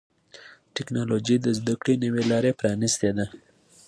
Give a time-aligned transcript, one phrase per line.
[0.75, 3.25] ټکنالوجي د زدهکړې نوي لارې پرانستې دي.